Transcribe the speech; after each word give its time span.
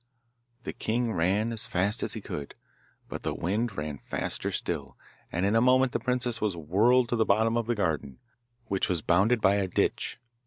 The 0.63 0.73
king 0.73 1.13
ran 1.13 1.51
as 1.51 1.67
fast 1.67 2.01
as 2.01 2.13
he 2.13 2.21
could, 2.21 2.55
but 3.07 3.21
the 3.21 3.35
wind 3.35 3.77
ran 3.77 3.99
faster 3.99 4.49
still, 4.49 4.97
and 5.31 5.45
in 5.45 5.55
a 5.55 5.61
moment 5.61 5.91
the 5.91 5.99
princess 5.99 6.41
was 6.41 6.57
whirled 6.57 7.07
to 7.09 7.15
the 7.15 7.23
bottom 7.23 7.55
of 7.55 7.67
the 7.67 7.75
garden, 7.75 8.17
which 8.65 8.89
was 8.89 9.03
bounded 9.03 9.41
by 9.41 9.57
a 9.57 9.67
ditch. 9.67 10.17